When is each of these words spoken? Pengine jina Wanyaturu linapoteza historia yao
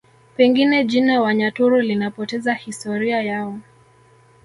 Pengine 0.37 0.83
jina 0.85 1.21
Wanyaturu 1.21 1.81
linapoteza 1.81 2.53
historia 2.53 3.21
yao 3.21 3.59